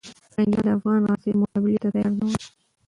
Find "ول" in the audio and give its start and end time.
2.27-2.35